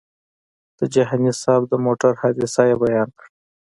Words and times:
د 0.77 0.79
جهاني 0.93 1.31
صاحب 1.41 1.63
د 1.69 1.73
موټر 1.85 2.11
حادثه 2.21 2.61
یې 2.69 2.75
بیان 2.83 3.09
کړه. 3.17 3.27